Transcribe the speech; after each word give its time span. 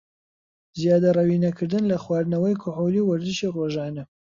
زیادەڕەوی 0.79 1.43
نەکردن 1.45 1.83
لە 1.91 1.97
خواردنەوەی 2.03 2.59
کحولی 2.63 3.01
و 3.03 3.07
وەرزشی 3.09 3.53
رۆژانە 3.55 4.03